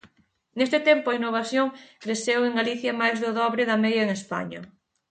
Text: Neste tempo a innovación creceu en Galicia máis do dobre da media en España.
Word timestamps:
Neste 0.57 0.79
tempo 0.89 1.07
a 1.09 1.17
innovación 1.19 1.67
creceu 2.03 2.39
en 2.43 2.53
Galicia 2.59 2.99
máis 3.01 3.17
do 3.23 3.29
dobre 3.39 3.61
da 3.69 3.81
media 3.83 4.03
en 4.05 4.11
España. 4.19 4.61